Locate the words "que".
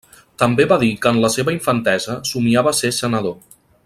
1.03-1.11